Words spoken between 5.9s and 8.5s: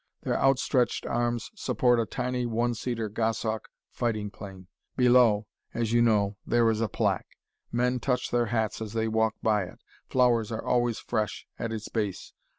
you know, there is a plaque. Men touch their